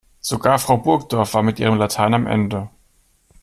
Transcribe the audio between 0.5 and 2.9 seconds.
Frau Burgdorf war mit ihrem Latein am Ende.